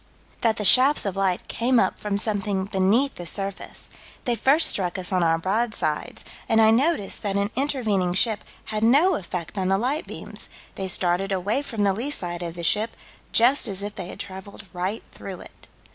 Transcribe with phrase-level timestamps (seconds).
[0.41, 3.91] That the shafts of light came up from something beneath the surface
[4.25, 8.81] "They first struck us on our broadside, and I noticed that an intervening ship had
[8.83, 12.63] no effect on the light beams: they started away from the lee side of the
[12.63, 12.97] ship,
[13.31, 15.67] just as if they had traveled right through it."